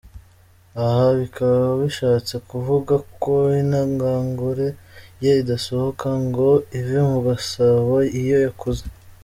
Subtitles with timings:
[0.83, 4.67] Aha bikaba bishatse kuvuga ko intangangore
[5.23, 8.83] ye idasohoka ngo ive mu gasabo iyo yakuze.